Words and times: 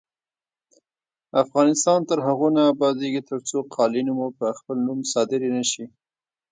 افغانستان 1.43 1.99
تر 2.09 2.17
هغو 2.27 2.47
نه 2.55 2.61
ابادیږي، 2.73 3.21
ترڅو 3.29 3.57
قالینې 3.75 4.13
مو 4.17 4.27
په 4.39 4.45
خپل 4.57 4.77
نوم 4.87 4.99
صادرې 5.11 5.49
نشي. 5.57 5.85